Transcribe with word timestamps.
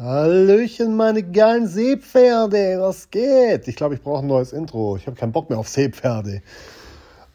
Hallöchen, 0.00 0.94
meine 0.94 1.24
geilen 1.24 1.66
Seepferde, 1.66 2.76
was 2.78 3.10
geht? 3.10 3.66
Ich 3.66 3.74
glaube, 3.74 3.96
ich 3.96 4.00
brauche 4.00 4.20
ein 4.20 4.28
neues 4.28 4.52
Intro. 4.52 4.96
Ich 4.96 5.08
habe 5.08 5.16
keinen 5.16 5.32
Bock 5.32 5.50
mehr 5.50 5.58
auf 5.58 5.66
Seepferde. 5.66 6.40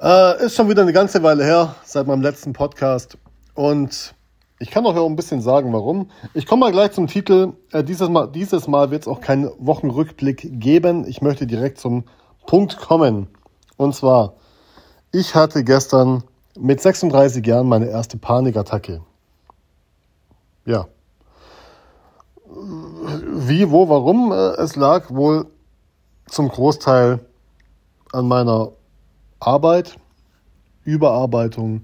Äh, 0.01 0.45
ist 0.45 0.55
schon 0.55 0.69
wieder 0.69 0.83
eine 0.83 0.93
ganze 0.93 1.21
Weile 1.23 1.43
her, 1.43 1.75
seit 1.83 2.07
meinem 2.07 2.21
letzten 2.21 2.53
Podcast. 2.53 3.17
Und 3.53 4.15
ich 4.59 4.71
kann 4.71 4.85
auch 4.85 4.95
ein 4.95 5.17
bisschen 5.17 5.41
sagen, 5.41 5.73
warum. 5.73 6.09
Ich 6.33 6.45
komme 6.45 6.61
mal 6.61 6.71
gleich 6.71 6.93
zum 6.93 7.07
Titel. 7.07 7.51
Äh, 7.73 7.83
dieses 7.83 8.07
Mal, 8.07 8.27
dieses 8.27 8.65
Mal 8.65 8.91
wird 8.91 9.01
es 9.01 9.07
auch 9.09 9.19
keinen 9.19 9.51
Wochenrückblick 9.57 10.61
geben. 10.61 11.05
Ich 11.05 11.21
möchte 11.21 11.45
direkt 11.45 11.81
zum 11.81 12.05
Punkt 12.47 12.77
kommen. 12.77 13.27
Und 13.75 13.93
zwar, 13.93 14.35
ich 15.11 15.35
hatte 15.35 15.65
gestern 15.65 16.23
mit 16.57 16.79
36 16.79 17.45
Jahren 17.45 17.67
meine 17.67 17.87
erste 17.87 18.17
Panikattacke. 18.17 19.01
Ja, 20.65 20.87
wie, 23.47 23.69
wo, 23.69 23.89
warum 23.89 24.31
äh, 24.31 24.61
es 24.61 24.75
lag, 24.75 25.09
wohl 25.09 25.47
zum 26.27 26.49
Großteil 26.49 27.19
an 28.11 28.27
meiner 28.27 28.71
Arbeit, 29.39 29.97
Überarbeitung, 30.83 31.83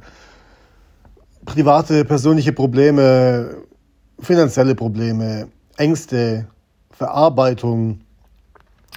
private, 1.46 2.06
persönliche 2.06 2.54
Probleme, 2.54 3.58
finanzielle 4.20 4.76
Probleme, 4.76 5.50
Ängste, 5.78 6.48
Verarbeitung. 6.92 8.02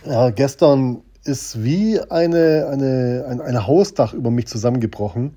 Ja, 0.04 0.30
gestern 0.30 1.02
ist 1.24 1.62
wie 1.62 2.00
eine, 2.00 2.68
eine, 2.70 3.24
ein, 3.28 3.40
ein 3.40 3.66
Hausdach 3.66 4.12
über 4.12 4.30
mich 4.30 4.48
zusammengebrochen. 4.48 5.36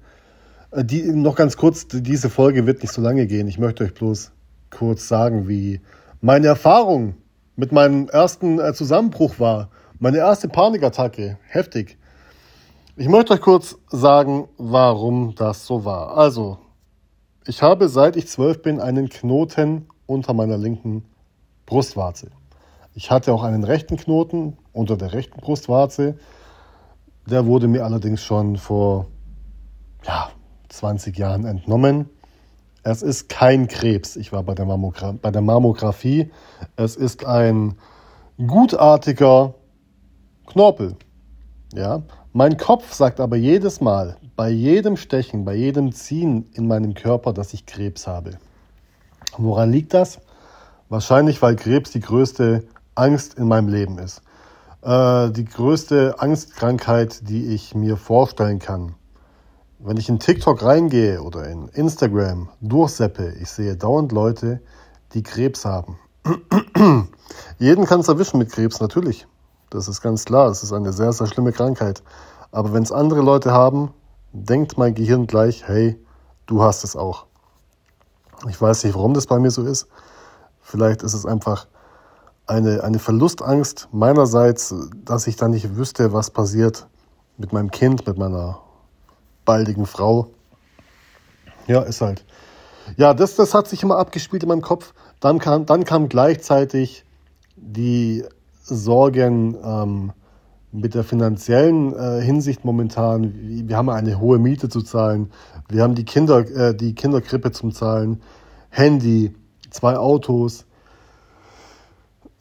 Äh, 0.72 0.84
die, 0.84 1.04
noch 1.04 1.36
ganz 1.36 1.58
kurz, 1.58 1.88
diese 1.88 2.30
Folge 2.30 2.66
wird 2.66 2.82
nicht 2.82 2.92
so 2.92 3.02
lange 3.02 3.28
gehen. 3.28 3.48
Ich 3.48 3.60
möchte 3.60 3.84
euch 3.84 3.94
bloß 3.94 4.32
kurz 4.72 5.08
sagen, 5.08 5.48
wie, 5.48 5.80
meine 6.22 6.48
Erfahrung 6.48 7.16
mit 7.56 7.72
meinem 7.72 8.10
ersten 8.10 8.60
äh, 8.60 8.74
Zusammenbruch 8.74 9.40
war, 9.40 9.70
meine 10.00 10.18
erste 10.18 10.48
Panikattacke, 10.48 11.38
heftig. 11.48 11.98
Ich 12.98 13.08
möchte 13.08 13.34
euch 13.34 13.42
kurz 13.42 13.78
sagen, 13.90 14.48
warum 14.58 15.36
das 15.36 15.66
so 15.66 15.86
war. 15.86 16.18
Also, 16.18 16.58
ich 17.46 17.62
habe 17.62 17.90
seit 17.90 18.16
ich 18.16 18.28
zwölf 18.28 18.62
bin 18.62 18.80
einen 18.80 19.10
Knoten 19.10 19.88
unter 20.06 20.34
meiner 20.34 20.58
linken 20.58 21.06
Brustwarze. 21.66 22.32
Ich 22.94 23.12
hatte 23.12 23.34
auch 23.34 23.44
einen 23.44 23.64
rechten 23.64 23.98
Knoten 23.98 24.58
unter 24.72 24.98
der 24.98 25.14
rechten 25.14 25.40
Brustwarze. 25.42 26.18
Der 27.30 27.46
wurde 27.46 27.68
mir 27.68 27.84
allerdings 27.84 28.24
schon 28.24 28.56
vor 28.58 29.08
ja, 30.06 30.30
20 30.70 31.18
Jahren 31.18 31.46
entnommen. 31.46 32.10
Es 32.86 33.02
ist 33.02 33.30
kein 33.30 33.68
Krebs. 33.68 34.16
Ich 34.16 34.32
war 34.32 34.44
bei 34.44 34.54
der, 34.54 34.66
Mammogra 34.66 35.16
bei 35.20 35.32
der 35.32 35.42
Mammographie. 35.42 36.30
Es 36.76 36.96
ist 36.96 37.26
ein 37.26 37.74
gutartiger 38.38 39.56
Knorpel. 40.46 40.96
Ja? 41.74 42.04
Mein 42.32 42.58
Kopf 42.58 42.94
sagt 42.94 43.20
aber 43.20 43.38
jedes 43.38 43.82
Mal, 43.82 44.18
bei 44.36 44.50
jedem 44.52 44.98
Stechen, 44.98 45.46
bei 45.46 45.56
jedem 45.56 45.94
Ziehen 45.94 46.46
in 46.54 46.68
meinem 46.68 46.94
Körper, 46.94 47.34
dass 47.34 47.56
ich 47.56 47.66
Krebs 47.66 48.06
habe. 48.06 48.38
Woran 49.36 49.72
liegt 49.72 49.96
das? 49.96 50.20
Wahrscheinlich, 50.88 51.42
weil 51.42 51.56
Krebs 51.56 51.90
die 51.90 52.02
größte 52.02 52.68
Angst 52.94 53.34
in 53.34 53.48
meinem 53.48 53.68
Leben 53.68 53.98
ist. 53.98 54.22
Äh, 54.84 55.32
die 55.32 55.46
größte 55.46 56.20
Angstkrankheit, 56.20 57.28
die 57.30 57.48
ich 57.48 57.74
mir 57.74 57.98
vorstellen 57.98 58.60
kann. 58.60 58.94
Wenn 59.80 59.98
ich 59.98 60.08
in 60.08 60.20
TikTok 60.20 60.64
reingehe 60.64 61.22
oder 61.22 61.50
in 61.50 61.68
Instagram 61.70 62.50
durchseppe, 62.62 63.34
ich 63.42 63.50
sehe 63.50 63.76
dauernd 63.76 64.14
Leute, 64.14 64.62
die 65.14 65.22
Krebs 65.22 65.66
haben. 65.66 66.00
Jeden 67.60 67.86
kann 67.86 68.00
es 68.00 68.08
erwischen 68.08 68.38
mit 68.38 68.52
Krebs, 68.52 68.80
natürlich. 68.80 69.28
Das 69.70 69.90
ist 69.90 70.02
ganz 70.02 70.24
klar. 70.24 70.50
Es 70.50 70.64
ist 70.64 70.72
eine 70.72 70.94
sehr, 70.94 71.12
sehr 71.12 71.28
schlimme 71.28 71.52
Krankheit. 71.52 72.04
Aber 72.52 72.74
wenn 72.74 72.84
es 72.84 72.92
andere 72.94 73.22
Leute 73.22 73.52
haben, 73.52 73.94
denkt 74.32 74.78
mein 74.78 74.96
Gehirn 74.96 75.28
gleich, 75.28 75.68
hey, 75.68 76.00
du 76.46 76.64
hast 76.64 76.86
es 76.86 76.96
auch. 76.96 77.26
Ich 78.48 78.60
weiß 78.60 78.86
nicht, 78.86 78.96
warum 78.96 79.14
das 79.14 79.28
bei 79.28 79.40
mir 79.40 79.52
so 79.52 79.64
ist. 79.64 79.88
Vielleicht 80.62 81.04
ist 81.04 81.14
es 81.14 81.26
einfach 81.26 81.68
eine, 82.48 82.84
eine 82.84 83.00
Verlustangst 83.00 83.90
meinerseits, 83.92 84.74
dass 85.04 85.28
ich 85.28 85.36
dann 85.36 85.52
nicht 85.52 85.76
wüsste, 85.76 86.14
was 86.14 86.32
passiert 86.32 86.88
mit 87.38 87.52
meinem 87.52 87.72
Kind, 87.72 88.08
mit 88.08 88.18
meiner 88.18 88.62
baldigen 89.46 89.86
Frau. 89.86 90.32
Ja, 91.68 91.82
ist 91.82 92.02
halt. 92.02 92.26
Ja, 92.98 93.14
das, 93.14 93.36
das 93.36 93.54
hat 93.54 93.68
sich 93.68 93.82
immer 93.84 93.98
abgespielt 93.98 94.44
in 94.44 94.50
meinem 94.50 94.62
Kopf. 94.62 94.94
Dann 95.20 95.40
kam, 95.40 95.66
dann 95.66 95.86
kam 95.86 96.10
gleichzeitig 96.10 97.06
die 97.56 98.24
Sorgen 98.62 99.58
ähm, 99.64 100.14
mit 100.72 100.94
der 100.94 101.04
finanziellen 101.04 101.96
äh, 101.96 102.22
Hinsicht 102.22 102.66
momentan. 102.66 103.34
Wir 103.68 103.78
haben 103.78 103.90
eine 103.90 104.20
hohe 104.20 104.40
Miete 104.40 104.70
zu 104.70 104.82
zahlen. 104.82 105.32
Wir 105.70 105.84
haben 105.84 105.96
die, 105.96 106.06
Kinder, 106.06 106.40
äh, 106.40 106.76
die 106.76 106.94
Kinderkrippe 106.94 107.52
zum 107.52 107.72
Zahlen, 107.72 108.22
Handy, 108.70 109.34
zwei 109.72 109.98
Autos. 109.98 110.66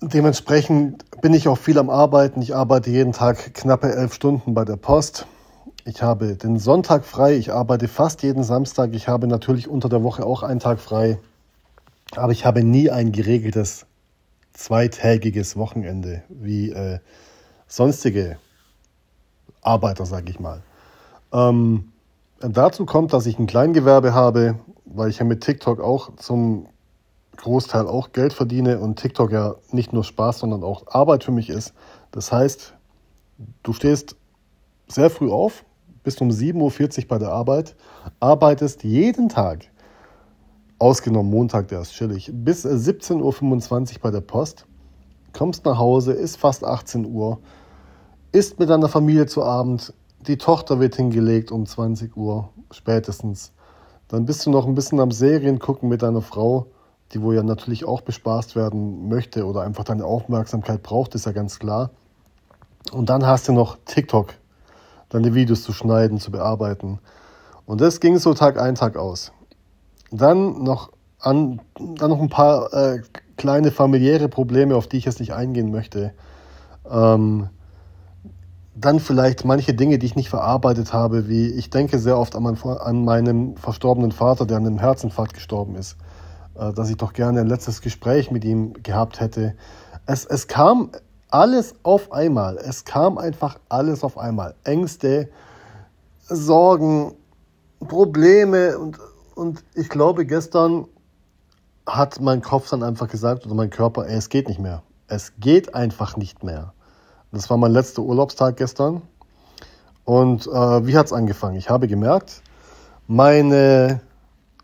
Dementsprechend 0.02 1.04
bin 1.22 1.32
ich 1.32 1.48
auch 1.48 1.58
viel 1.58 1.78
am 1.78 1.88
Arbeiten. 1.88 2.42
Ich 2.42 2.54
arbeite 2.54 2.90
jeden 2.90 3.12
Tag 3.12 3.54
knappe 3.54 3.94
elf 3.94 4.12
Stunden 4.12 4.52
bei 4.52 4.64
der 4.64 4.76
Post. 4.76 5.26
Ich 5.86 6.02
habe 6.02 6.34
den 6.36 6.58
Sonntag 6.58 7.04
frei, 7.04 7.36
ich 7.36 7.52
arbeite 7.52 7.88
fast 7.88 8.22
jeden 8.22 8.42
Samstag, 8.42 8.94
ich 8.94 9.06
habe 9.06 9.26
natürlich 9.26 9.68
unter 9.68 9.90
der 9.90 10.02
Woche 10.02 10.24
auch 10.24 10.42
einen 10.42 10.58
Tag 10.58 10.80
frei, 10.80 11.18
aber 12.16 12.32
ich 12.32 12.46
habe 12.46 12.64
nie 12.64 12.90
ein 12.90 13.12
geregeltes 13.12 13.84
zweitägiges 14.54 15.58
Wochenende 15.58 16.22
wie 16.30 16.70
äh, 16.70 17.00
sonstige 17.66 18.38
Arbeiter, 19.60 20.06
sage 20.06 20.30
ich 20.30 20.40
mal. 20.40 20.62
Ähm, 21.34 21.92
dazu 22.40 22.86
kommt, 22.86 23.12
dass 23.12 23.26
ich 23.26 23.38
ein 23.38 23.46
Kleingewerbe 23.46 24.14
habe, 24.14 24.58
weil 24.86 25.10
ich 25.10 25.18
ja 25.18 25.26
mit 25.26 25.42
TikTok 25.42 25.80
auch 25.80 26.16
zum 26.16 26.66
Großteil 27.36 27.86
auch 27.86 28.12
Geld 28.12 28.32
verdiene 28.32 28.78
und 28.78 28.98
TikTok 28.98 29.32
ja 29.32 29.56
nicht 29.70 29.92
nur 29.92 30.04
Spaß, 30.04 30.38
sondern 30.38 30.62
auch 30.64 30.86
Arbeit 30.86 31.24
für 31.24 31.32
mich 31.32 31.50
ist. 31.50 31.74
Das 32.10 32.32
heißt, 32.32 32.72
du 33.62 33.72
stehst 33.74 34.16
sehr 34.88 35.10
früh 35.10 35.30
auf, 35.30 35.64
bist 36.04 36.20
um 36.20 36.28
7.40 36.28 37.02
Uhr 37.02 37.08
bei 37.08 37.18
der 37.18 37.30
Arbeit, 37.30 37.74
arbeitest 38.20 38.84
jeden 38.84 39.28
Tag, 39.28 39.64
ausgenommen 40.78 41.30
Montag, 41.30 41.68
der 41.68 41.80
ist 41.80 41.94
chillig, 41.94 42.30
bis 42.32 42.64
17.25 42.64 43.94
Uhr 43.94 44.00
bei 44.00 44.10
der 44.10 44.20
Post, 44.20 44.66
kommst 45.32 45.64
nach 45.64 45.78
Hause, 45.78 46.12
ist 46.12 46.36
fast 46.36 46.62
18 46.62 47.06
Uhr, 47.06 47.40
isst 48.30 48.60
mit 48.60 48.68
deiner 48.68 48.88
Familie 48.88 49.26
zu 49.26 49.42
Abend, 49.42 49.92
die 50.20 50.38
Tochter 50.38 50.78
wird 50.78 50.94
hingelegt 50.94 51.50
um 51.50 51.66
20 51.66 52.16
Uhr 52.16 52.50
spätestens. 52.70 53.52
Dann 54.08 54.26
bist 54.26 54.46
du 54.46 54.50
noch 54.50 54.66
ein 54.66 54.74
bisschen 54.74 55.00
am 55.00 55.10
Serien 55.10 55.58
gucken 55.58 55.88
mit 55.88 56.02
deiner 56.02 56.22
Frau, 56.22 56.66
die 57.12 57.22
wo 57.22 57.32
ja 57.32 57.42
natürlich 57.42 57.84
auch 57.84 58.00
bespaßt 58.02 58.56
werden 58.56 59.08
möchte 59.08 59.46
oder 59.46 59.62
einfach 59.62 59.84
deine 59.84 60.04
Aufmerksamkeit 60.04 60.82
braucht, 60.82 61.14
ist 61.14 61.26
ja 61.26 61.32
ganz 61.32 61.58
klar. 61.58 61.90
Und 62.92 63.08
dann 63.08 63.26
hast 63.26 63.48
du 63.48 63.52
noch 63.52 63.78
TikTok 63.84 64.34
die 65.22 65.34
Videos 65.34 65.62
zu 65.62 65.72
schneiden, 65.72 66.18
zu 66.18 66.30
bearbeiten. 66.30 66.98
Und 67.66 67.80
das 67.80 68.00
ging 68.00 68.18
so 68.18 68.34
Tag 68.34 68.60
ein, 68.60 68.74
Tag 68.74 68.96
aus. 68.96 69.32
Dann 70.10 70.62
noch, 70.62 70.90
an, 71.18 71.60
dann 71.78 72.10
noch 72.10 72.20
ein 72.20 72.28
paar 72.28 72.72
äh, 72.72 73.00
kleine 73.36 73.70
familiäre 73.70 74.28
Probleme, 74.28 74.76
auf 74.76 74.86
die 74.86 74.98
ich 74.98 75.04
jetzt 75.04 75.20
nicht 75.20 75.34
eingehen 75.34 75.70
möchte. 75.70 76.12
Ähm, 76.90 77.48
dann 78.74 78.98
vielleicht 78.98 79.44
manche 79.44 79.72
Dinge, 79.72 79.98
die 79.98 80.06
ich 80.06 80.16
nicht 80.16 80.28
verarbeitet 80.30 80.92
habe, 80.92 81.28
wie 81.28 81.46
ich 81.46 81.70
denke 81.70 81.98
sehr 81.98 82.18
oft 82.18 82.34
an, 82.34 82.42
mein, 82.42 82.58
an 82.62 83.04
meinen 83.04 83.56
verstorbenen 83.56 84.12
Vater, 84.12 84.46
der 84.46 84.56
an 84.56 84.66
einem 84.66 84.78
Herzinfarkt 84.78 85.34
gestorben 85.34 85.76
ist, 85.76 85.96
äh, 86.58 86.72
dass 86.72 86.90
ich 86.90 86.96
doch 86.96 87.12
gerne 87.12 87.40
ein 87.40 87.46
letztes 87.46 87.80
Gespräch 87.80 88.30
mit 88.30 88.44
ihm 88.44 88.72
gehabt 88.82 89.20
hätte. 89.20 89.54
Es, 90.06 90.24
es 90.26 90.48
kam 90.48 90.90
alles 91.34 91.74
auf 91.82 92.12
einmal. 92.12 92.58
Es 92.58 92.84
kam 92.84 93.18
einfach 93.18 93.58
alles 93.68 94.04
auf 94.04 94.16
einmal. 94.16 94.54
Ängste, 94.62 95.28
Sorgen, 96.28 97.16
Probleme 97.80 98.78
und, 98.78 99.00
und 99.34 99.64
ich 99.74 99.88
glaube, 99.88 100.26
gestern 100.26 100.86
hat 101.86 102.20
mein 102.20 102.40
Kopf 102.40 102.70
dann 102.70 102.84
einfach 102.84 103.08
gesagt 103.08 103.46
oder 103.46 103.54
mein 103.56 103.70
Körper, 103.70 104.06
ey, 104.06 104.16
es 104.16 104.28
geht 104.28 104.46
nicht 104.46 104.60
mehr. 104.60 104.84
Es 105.08 105.32
geht 105.40 105.74
einfach 105.74 106.16
nicht 106.16 106.44
mehr. 106.44 106.72
Das 107.32 107.50
war 107.50 107.56
mein 107.56 107.72
letzter 107.72 108.02
Urlaubstag 108.02 108.56
gestern. 108.56 109.02
Und 110.04 110.46
äh, 110.46 110.86
wie 110.86 110.96
hat 110.96 111.06
es 111.06 111.12
angefangen? 111.12 111.56
Ich 111.56 111.68
habe 111.68 111.88
gemerkt, 111.88 112.42
meine 113.08 114.00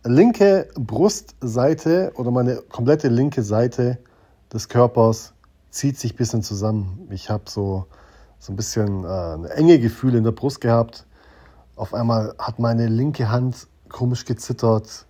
linke 0.05 0.69
Brustseite 0.77 2.13
oder 2.15 2.31
meine 2.31 2.63
komplette 2.71 3.09
linke 3.09 3.43
Seite 3.43 3.99
des 4.53 4.69
Körpers 4.69 5.35
zieht 5.71 5.99
sich 5.99 6.15
ein 6.15 6.17
bisschen 6.17 6.43
zusammen. 6.43 7.09
Ich 7.11 7.31
habe 7.31 7.45
so, 7.49 7.87
so 8.39 8.53
ein 8.53 8.57
bisschen 8.57 9.05
äh, 9.05 9.07
eine 9.07 9.51
enge 9.51 9.79
Gefühl 9.79 10.15
in 10.15 10.25
der 10.25 10.33
Brust 10.33 10.61
gehabt. 10.61 11.07
Auf 11.77 11.95
einmal 11.95 12.35
hat 12.39 12.59
meine 12.59 12.89
linke 12.89 13.31
Hand 13.31 13.69
komisch 13.89 14.25
gezittert. 14.25 15.07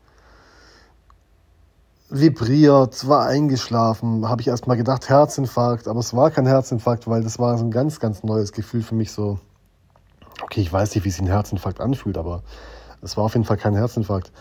vibriert, 2.10 3.06
war 3.06 3.26
eingeschlafen, 3.26 4.28
habe 4.28 4.40
ich 4.40 4.48
erst 4.48 4.66
mal 4.66 4.76
gedacht 4.76 5.08
Herzinfarkt, 5.08 5.86
aber 5.86 6.00
es 6.00 6.14
war 6.14 6.30
kein 6.30 6.46
Herzinfarkt, 6.46 7.06
weil 7.06 7.22
das 7.22 7.38
war 7.38 7.56
so 7.56 7.64
ein 7.64 7.70
ganz, 7.70 8.00
ganz 8.00 8.24
neues 8.24 8.52
Gefühl 8.52 8.82
für 8.82 8.96
mich 8.96 9.12
so. 9.12 9.38
Okay, 10.42 10.60
ich 10.60 10.72
weiß 10.72 10.94
nicht, 10.94 11.04
wie 11.04 11.10
sich 11.10 11.20
ein 11.20 11.28
Herzinfarkt 11.28 11.80
anfühlt, 11.80 12.18
aber 12.18 12.42
es 13.00 13.16
war 13.16 13.24
auf 13.24 13.34
jeden 13.34 13.44
Fall 13.44 13.58
kein 13.58 13.74
Herzinfarkt. 13.76 14.32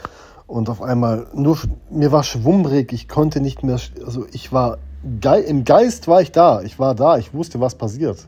Und 0.47 0.67
auf 0.67 0.81
einmal, 0.81 1.27
nur, 1.33 1.59
mir 1.91 2.11
war 2.11 2.23
schwummrig, 2.23 2.91
ich 2.91 3.07
konnte 3.07 3.39
nicht 3.39 3.61
mehr, 3.61 3.79
also 4.03 4.25
ich 4.31 4.51
war, 4.51 4.79
im 5.03 5.63
Geist 5.63 6.07
war 6.07 6.21
ich 6.21 6.31
da, 6.31 6.61
ich 6.61 6.79
war 6.79 6.95
da, 6.95 7.17
ich 7.17 7.33
wusste, 7.33 7.59
was 7.59 7.75
passiert. 7.75 8.27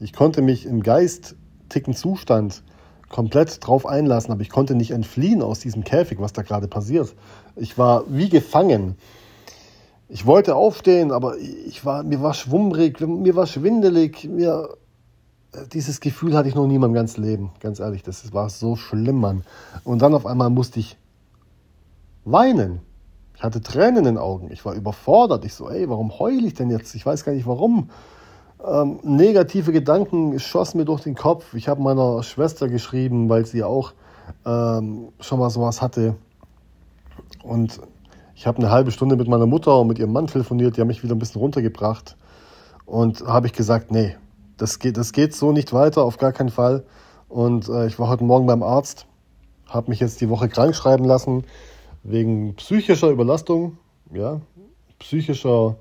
Ich 0.00 0.12
konnte 0.12 0.42
mich 0.42 0.66
im 0.66 0.82
Geist 0.82 1.36
ticken 1.68 1.94
Zustand 1.94 2.62
komplett 3.08 3.66
drauf 3.66 3.86
einlassen, 3.86 4.32
aber 4.32 4.42
ich 4.42 4.50
konnte 4.50 4.74
nicht 4.74 4.92
entfliehen 4.92 5.42
aus 5.42 5.60
diesem 5.60 5.84
Käfig, 5.84 6.20
was 6.20 6.32
da 6.32 6.42
gerade 6.42 6.68
passiert. 6.68 7.14
Ich 7.56 7.76
war 7.76 8.04
wie 8.08 8.28
gefangen. 8.28 8.96
Ich 10.08 10.26
wollte 10.26 10.54
aufstehen, 10.56 11.12
aber 11.12 11.38
ich 11.38 11.84
war, 11.84 12.02
mir 12.02 12.22
war 12.22 12.34
schwummrig, 12.34 13.00
mir 13.00 13.36
war 13.36 13.46
schwindelig, 13.46 14.24
mir, 14.24 14.76
dieses 15.72 16.00
Gefühl 16.00 16.36
hatte 16.36 16.48
ich 16.48 16.54
noch 16.54 16.66
nie 16.66 16.76
in 16.76 16.80
meinem 16.80 16.94
ganzen 16.94 17.22
Leben, 17.22 17.50
ganz 17.60 17.78
ehrlich, 17.80 18.02
das 18.02 18.32
war 18.32 18.50
so 18.50 18.76
schlimm, 18.76 19.20
Mann. 19.20 19.44
Und 19.84 20.02
dann 20.02 20.14
auf 20.14 20.26
einmal 20.26 20.50
musste 20.50 20.80
ich 20.80 20.96
weinen. 22.24 22.80
Ich 23.40 23.44
hatte 23.44 23.62
Tränen 23.62 23.96
in 23.96 24.04
den 24.04 24.18
Augen. 24.18 24.50
Ich 24.52 24.66
war 24.66 24.74
überfordert. 24.74 25.46
Ich 25.46 25.54
so, 25.54 25.70
ey, 25.70 25.88
warum 25.88 26.18
heule 26.18 26.46
ich 26.46 26.52
denn 26.52 26.68
jetzt? 26.68 26.94
Ich 26.94 27.06
weiß 27.06 27.24
gar 27.24 27.32
nicht 27.32 27.46
warum. 27.46 27.88
Ähm, 28.62 29.00
negative 29.02 29.72
Gedanken 29.72 30.38
schossen 30.38 30.76
mir 30.76 30.84
durch 30.84 31.04
den 31.04 31.14
Kopf. 31.14 31.54
Ich 31.54 31.66
habe 31.66 31.80
meiner 31.80 32.22
Schwester 32.22 32.68
geschrieben, 32.68 33.30
weil 33.30 33.46
sie 33.46 33.64
auch 33.64 33.94
ähm, 34.44 35.08
schon 35.20 35.38
mal 35.38 35.48
sowas 35.48 35.80
hatte. 35.80 36.16
Und 37.42 37.80
ich 38.34 38.46
habe 38.46 38.58
eine 38.58 38.70
halbe 38.70 38.90
Stunde 38.90 39.16
mit 39.16 39.26
meiner 39.26 39.46
Mutter 39.46 39.80
und 39.80 39.86
mit 39.86 39.98
ihrem 39.98 40.12
Mann 40.12 40.26
telefoniert. 40.26 40.76
Die 40.76 40.82
haben 40.82 40.88
mich 40.88 41.02
wieder 41.02 41.14
ein 41.14 41.18
bisschen 41.18 41.40
runtergebracht. 41.40 42.18
Und 42.84 43.22
habe 43.22 43.46
ich 43.46 43.54
gesagt, 43.54 43.90
nee, 43.90 44.16
das 44.58 44.78
geht, 44.78 44.98
das 44.98 45.12
geht 45.12 45.34
so 45.34 45.50
nicht 45.50 45.72
weiter, 45.72 46.02
auf 46.04 46.18
gar 46.18 46.32
keinen 46.32 46.50
Fall. 46.50 46.84
Und 47.30 47.70
äh, 47.70 47.86
ich 47.86 47.98
war 47.98 48.08
heute 48.08 48.22
Morgen 48.22 48.44
beim 48.44 48.62
Arzt, 48.62 49.06
habe 49.66 49.88
mich 49.88 50.00
jetzt 50.00 50.20
die 50.20 50.28
Woche 50.28 50.50
krank 50.50 50.76
schreiben 50.76 51.06
lassen 51.06 51.44
wegen 52.02 52.54
psychischer 52.56 53.10
Überlastung, 53.10 53.78
ja, 54.12 54.40
psychischer, 54.98 55.76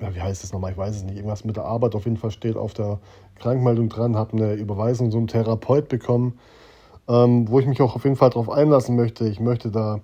ja, 0.00 0.14
wie 0.14 0.20
heißt 0.20 0.44
es 0.44 0.52
nochmal, 0.52 0.72
ich 0.72 0.78
weiß 0.78 0.96
es 0.96 1.04
nicht, 1.04 1.16
irgendwas 1.16 1.44
mit 1.44 1.56
der 1.56 1.64
Arbeit 1.64 1.94
auf 1.94 2.04
jeden 2.04 2.16
Fall 2.16 2.30
steht 2.30 2.56
auf 2.56 2.74
der 2.74 3.00
Krankmeldung 3.36 3.88
dran, 3.88 4.16
habe 4.16 4.36
eine 4.36 4.54
Überweisung 4.54 5.10
zum 5.10 5.26
Therapeut 5.26 5.88
bekommen, 5.88 6.38
ähm, 7.08 7.48
wo 7.48 7.60
ich 7.60 7.66
mich 7.66 7.80
auch 7.80 7.94
auf 7.96 8.04
jeden 8.04 8.16
Fall 8.16 8.30
darauf 8.30 8.50
einlassen 8.50 8.96
möchte. 8.96 9.26
Ich 9.28 9.40
möchte 9.40 9.70
da 9.70 10.00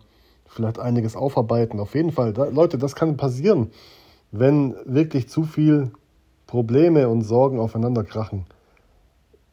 vielleicht 0.47 0.79
einiges 0.79 1.15
aufarbeiten. 1.17 1.79
Auf 1.79 1.95
jeden 1.95 2.13
Fall, 2.13 2.33
da, 2.33 2.47
Leute, 2.47 2.79
das 2.79 2.95
kann 2.95 3.17
passieren, 3.17 3.71
wenn 4.31 4.75
wirklich 4.85 5.29
zu 5.29 5.45
viel 5.45 5.93
Probleme 6.47 7.09
und 7.09 7.23
Sorgen 7.23 7.59
aufeinander 7.59 8.05
krachen. 8.05 8.47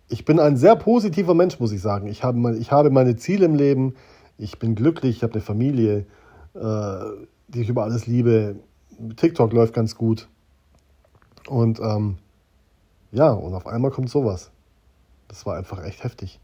Ich 0.07 0.24
bin 0.24 0.39
ein 0.39 0.56
sehr 0.56 0.75
positiver 0.75 1.33
Mensch, 1.33 1.60
muss 1.60 1.72
ich 1.72 1.81
sagen. 1.81 2.07
Ich 2.07 2.24
habe, 2.24 2.38
meine, 2.38 2.57
ich 2.57 2.72
habe 2.72 2.89
meine 2.89 3.16
Ziele 3.16 3.45
im 3.45 3.56
Leben 3.56 3.95
ich 4.38 4.60
bin 4.60 4.76
glücklich, 4.76 5.18
ich 5.18 5.24
habe 5.24 5.34
eine 5.34 5.42
Familie, 5.42 6.06
äh, 6.54 7.00
die 7.48 7.62
ich 7.62 7.70
über 7.70 7.84
alles 7.84 8.08
liebe. 8.08 8.58
TikTok 9.16 9.54
läuft 9.54 9.74
ganz 9.74 9.96
gut. 9.96 10.28
Und 11.48 11.80
ähm, 11.80 12.18
ja, 13.12 13.32
und 13.32 13.54
auf 13.54 13.68
einmal 13.68 13.92
kommt 13.92 14.10
sowas. 14.10 14.52
Das 15.28 15.46
war 15.46 15.58
einfach 15.58 15.84
echt 15.84 16.04
heftig. 16.04 16.40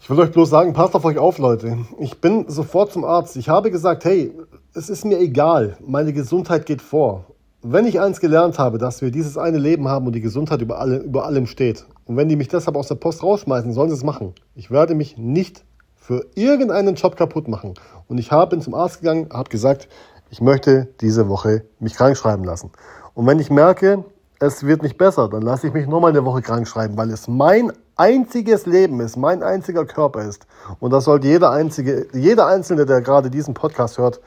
Ich 0.00 0.08
will 0.08 0.18
euch 0.20 0.30
bloß 0.30 0.48
sagen, 0.48 0.72
passt 0.72 0.94
auf 0.94 1.04
euch 1.04 1.18
auf, 1.18 1.38
Leute. 1.38 1.78
Ich 1.98 2.20
bin 2.20 2.48
sofort 2.48 2.92
zum 2.92 3.04
Arzt. 3.04 3.36
Ich 3.36 3.48
habe 3.48 3.70
gesagt, 3.70 4.04
hey, 4.04 4.32
es 4.74 4.88
ist 4.88 5.04
mir 5.04 5.18
egal, 5.18 5.76
meine 5.84 6.12
Gesundheit 6.12 6.66
geht 6.66 6.82
vor. 6.82 7.26
Wenn 7.62 7.86
ich 7.86 8.00
eins 8.00 8.20
gelernt 8.20 8.58
habe, 8.58 8.78
dass 8.78 9.02
wir 9.02 9.10
dieses 9.10 9.36
eine 9.36 9.58
Leben 9.58 9.88
haben 9.88 10.06
und 10.06 10.12
die 10.12 10.20
Gesundheit 10.20 10.60
über, 10.62 10.78
alle, 10.78 10.98
über 10.98 11.24
allem 11.24 11.46
steht, 11.46 11.84
und 12.04 12.16
wenn 12.16 12.28
die 12.28 12.36
mich 12.36 12.48
deshalb 12.48 12.76
aus 12.76 12.88
der 12.88 12.94
Post 12.94 13.22
rausschmeißen, 13.22 13.72
sollen 13.72 13.90
sie 13.90 13.96
es 13.96 14.04
machen. 14.04 14.34
Ich 14.54 14.70
werde 14.70 14.94
mich 14.94 15.18
nicht 15.18 15.64
für 16.08 16.24
irgendeinen 16.36 16.94
Job 16.94 17.16
kaputt 17.16 17.48
machen. 17.48 17.74
Und 18.06 18.16
ich 18.16 18.32
habe 18.32 18.52
bin 18.52 18.62
zum 18.62 18.72
Arzt 18.72 19.02
gegangen, 19.02 19.28
habe 19.30 19.50
gesagt, 19.50 19.88
ich 20.30 20.40
möchte 20.40 20.88
diese 21.02 21.28
Woche 21.28 21.66
mich 21.80 21.96
krank 21.96 22.16
schreiben 22.16 22.44
lassen. 22.44 22.70
Und 23.12 23.26
wenn 23.26 23.38
ich 23.38 23.50
merke, 23.50 24.06
es 24.40 24.64
wird 24.64 24.82
nicht 24.82 24.96
besser, 24.96 25.28
dann 25.28 25.42
lasse 25.42 25.66
ich 25.66 25.74
mich 25.74 25.86
nochmal 25.86 26.12
eine 26.12 26.24
Woche 26.24 26.40
krank 26.40 26.66
schreiben, 26.66 26.96
weil 26.96 27.10
es 27.10 27.28
mein 27.28 27.74
einziges 27.96 28.64
Leben 28.64 29.00
ist, 29.00 29.18
mein 29.18 29.42
einziger 29.42 29.84
Körper 29.84 30.22
ist. 30.22 30.46
Und 30.80 30.94
das 30.94 31.04
sollte 31.04 31.26
jeder 31.26 31.50
einzige, 31.50 32.06
jeder 32.14 32.46
Einzelne, 32.46 32.86
der 32.86 33.02
gerade 33.02 33.28
diesen 33.28 33.52
Podcast 33.52 33.98
hört, 33.98 34.22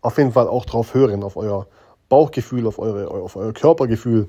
auf 0.00 0.18
jeden 0.18 0.32
Fall 0.32 0.48
auch 0.48 0.64
drauf 0.64 0.92
hören, 0.92 1.22
auf 1.22 1.36
euer 1.36 1.68
Bauchgefühl, 2.08 2.66
auf, 2.66 2.80
eure, 2.80 3.08
auf 3.08 3.36
euer 3.36 3.52
Körpergefühl 3.52 4.28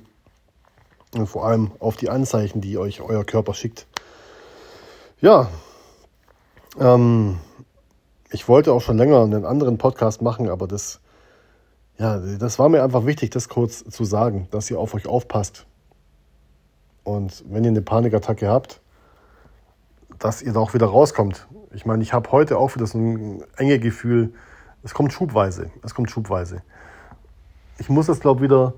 und 1.15 1.25
vor 1.25 1.47
allem 1.47 1.71
auf 1.79 1.95
die 1.95 2.11
Anzeichen, 2.11 2.61
die 2.61 2.77
euch 2.77 3.01
euer 3.01 3.23
Körper 3.23 3.55
schickt. 3.55 3.87
Ja, 5.21 5.49
ähm, 6.79 7.37
ich 8.31 8.47
wollte 8.47 8.73
auch 8.73 8.81
schon 8.81 8.97
länger 8.97 9.23
einen 9.23 9.45
anderen 9.45 9.77
Podcast 9.77 10.21
machen, 10.21 10.49
aber 10.49 10.67
das, 10.67 10.99
ja, 11.97 12.17
das 12.17 12.59
war 12.59 12.69
mir 12.69 12.83
einfach 12.83 13.05
wichtig, 13.05 13.29
das 13.31 13.49
kurz 13.49 13.83
zu 13.83 14.03
sagen, 14.05 14.47
dass 14.51 14.69
ihr 14.69 14.79
auf 14.79 14.93
euch 14.93 15.07
aufpasst. 15.07 15.65
Und 17.03 17.43
wenn 17.47 17.63
ihr 17.63 17.69
eine 17.69 17.81
Panikattacke 17.81 18.49
habt, 18.49 18.81
dass 20.19 20.41
ihr 20.41 20.53
da 20.53 20.59
auch 20.59 20.73
wieder 20.73 20.87
rauskommt. 20.87 21.47
Ich 21.73 21.85
meine, 21.85 22.03
ich 22.03 22.13
habe 22.13 22.31
heute 22.31 22.57
auch 22.57 22.75
wieder 22.75 22.87
so 22.87 22.97
ein 22.97 23.43
enge 23.55 23.79
Gefühl, 23.79 24.33
es 24.83 24.93
kommt 24.93 25.13
schubweise, 25.13 25.71
es 25.83 25.93
kommt 25.93 26.09
schubweise. 26.09 26.63
Ich 27.77 27.89
muss 27.89 28.07
das, 28.07 28.19
glaube 28.19 28.39
ich, 28.39 28.49
wieder 28.49 28.73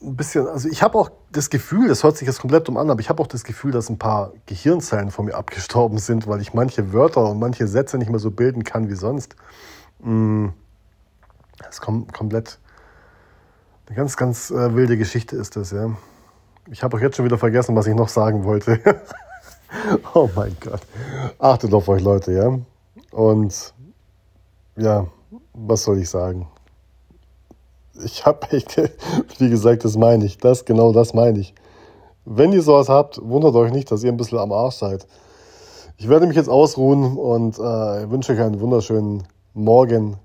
ein 0.00 0.16
bisschen, 0.16 0.46
also 0.46 0.68
ich 0.68 0.82
habe 0.82 0.96
auch 0.98 1.10
das 1.32 1.50
Gefühl, 1.50 1.88
das 1.88 2.04
hört 2.04 2.16
sich 2.16 2.26
jetzt 2.26 2.40
komplett 2.40 2.68
um 2.68 2.76
an, 2.76 2.90
aber 2.90 3.00
ich 3.00 3.08
habe 3.08 3.22
auch 3.22 3.26
das 3.26 3.44
Gefühl, 3.44 3.72
dass 3.72 3.88
ein 3.88 3.98
paar 3.98 4.32
Gehirnzellen 4.46 5.10
von 5.10 5.24
mir 5.24 5.34
abgestorben 5.34 5.98
sind, 5.98 6.26
weil 6.26 6.40
ich 6.40 6.54
manche 6.54 6.92
Wörter 6.92 7.28
und 7.30 7.38
manche 7.38 7.66
Sätze 7.66 7.98
nicht 7.98 8.10
mehr 8.10 8.20
so 8.20 8.30
bilden 8.30 8.64
kann 8.64 8.88
wie 8.88 8.94
sonst. 8.94 9.34
Mm. 10.00 10.48
Das 11.58 11.80
kommt 11.80 12.12
komplett 12.14 12.60
eine 13.88 13.96
ganz, 13.96 14.16
ganz 14.16 14.50
äh, 14.50 14.74
wilde 14.74 14.98
Geschichte 14.98 15.36
ist 15.36 15.56
das, 15.56 15.70
ja. 15.70 15.90
Ich 16.70 16.82
habe 16.82 16.96
auch 16.96 17.00
jetzt 17.00 17.16
schon 17.16 17.24
wieder 17.24 17.38
vergessen, 17.38 17.74
was 17.74 17.86
ich 17.86 17.94
noch 17.94 18.08
sagen 18.08 18.44
wollte. 18.44 18.80
oh 20.14 20.28
mein 20.36 20.54
Gott. 20.60 20.82
Achtet 21.38 21.72
auf 21.72 21.88
euch, 21.88 22.02
Leute, 22.02 22.32
ja. 22.32 22.58
Und 23.10 23.74
ja, 24.76 25.06
was 25.54 25.84
soll 25.84 25.98
ich 25.98 26.10
sagen? 26.10 26.46
Ich 28.04 28.26
habe 28.26 28.46
wie 29.38 29.50
gesagt, 29.50 29.84
das 29.84 29.96
meine 29.96 30.24
ich. 30.24 30.38
Das, 30.38 30.64
genau 30.64 30.92
das 30.92 31.14
meine 31.14 31.38
ich. 31.38 31.54
Wenn 32.24 32.52
ihr 32.52 32.62
sowas 32.62 32.88
habt, 32.88 33.20
wundert 33.22 33.54
euch 33.54 33.72
nicht, 33.72 33.90
dass 33.90 34.02
ihr 34.02 34.12
ein 34.12 34.16
bisschen 34.16 34.38
am 34.38 34.52
Arsch 34.52 34.76
seid. 34.76 35.06
Ich 35.96 36.08
werde 36.08 36.26
mich 36.26 36.36
jetzt 36.36 36.48
ausruhen 36.48 37.16
und 37.16 37.58
äh, 37.58 38.10
wünsche 38.10 38.32
euch 38.32 38.40
einen 38.40 38.60
wunderschönen 38.60 39.24
Morgen, 39.54 40.16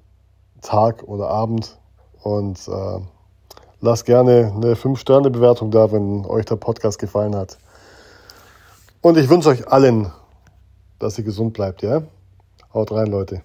Tag 0.61 1.03
oder 1.03 1.29
Abend 1.29 1.77
und 2.21 2.59
äh, 2.67 2.99
lasst 3.81 4.05
gerne 4.05 4.53
eine 4.55 4.75
5-Sterne-Bewertung 4.75 5.71
da, 5.71 5.91
wenn 5.91 6.25
euch 6.25 6.45
der 6.45 6.55
Podcast 6.55 6.99
gefallen 6.99 7.35
hat. 7.35 7.57
Und 9.01 9.17
ich 9.17 9.29
wünsche 9.29 9.49
euch 9.49 9.67
allen, 9.67 10.11
dass 10.99 11.17
ihr 11.17 11.23
gesund 11.23 11.53
bleibt, 11.53 11.81
ja? 11.81 12.03
Haut 12.73 12.91
rein, 12.91 13.07
Leute. 13.07 13.41